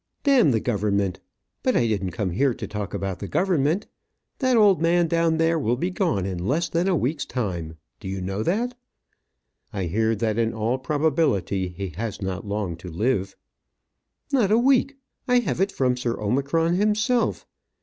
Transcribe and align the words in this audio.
"D 0.23 0.41
the 0.41 0.59
Government! 0.59 1.19
But 1.61 1.75
I 1.75 1.85
didn't 1.85 2.09
come 2.09 2.31
here 2.31 2.55
to 2.55 2.67
talk 2.67 2.95
about 2.95 3.19
the 3.19 3.27
Government. 3.27 3.85
That 4.39 4.57
old 4.57 4.81
man 4.81 5.07
down 5.07 5.37
there 5.37 5.59
will 5.59 5.75
be 5.75 5.91
gone 5.91 6.25
in 6.25 6.39
less 6.47 6.69
than 6.69 6.87
a 6.87 6.95
week's 6.95 7.23
time. 7.27 7.77
Do 7.99 8.07
you 8.07 8.19
know 8.19 8.41
that?" 8.41 8.75
"I 9.71 9.83
hear 9.83 10.15
that 10.15 10.39
in 10.39 10.55
all 10.55 10.79
probability 10.79 11.67
he 11.69 11.89
has 11.89 12.19
not 12.19 12.47
long 12.47 12.77
to 12.77 12.89
live." 12.89 13.35
"Not 14.31 14.49
a 14.49 14.57
week. 14.57 14.97
I 15.27 15.37
have 15.41 15.61
it 15.61 15.71
from 15.71 15.95
Sir 15.95 16.19
Omicron 16.19 16.73
himself. 16.77 17.45